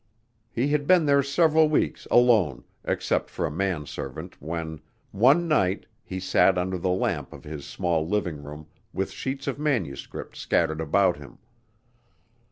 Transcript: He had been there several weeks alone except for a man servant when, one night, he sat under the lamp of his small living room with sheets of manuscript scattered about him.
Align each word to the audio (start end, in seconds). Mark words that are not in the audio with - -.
He 0.51 0.69
had 0.69 0.87
been 0.87 1.05
there 1.05 1.21
several 1.21 1.69
weeks 1.69 2.07
alone 2.09 2.63
except 2.83 3.29
for 3.29 3.45
a 3.45 3.51
man 3.51 3.85
servant 3.85 4.41
when, 4.41 4.81
one 5.11 5.47
night, 5.47 5.85
he 6.03 6.19
sat 6.19 6.57
under 6.57 6.79
the 6.79 6.89
lamp 6.89 7.31
of 7.33 7.43
his 7.43 7.67
small 7.67 8.07
living 8.09 8.43
room 8.43 8.65
with 8.93 9.11
sheets 9.11 9.45
of 9.45 9.59
manuscript 9.59 10.35
scattered 10.35 10.81
about 10.81 11.17
him. 11.17 11.37